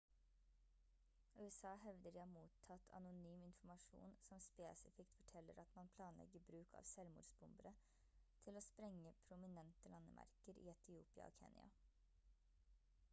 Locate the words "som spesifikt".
4.23-5.13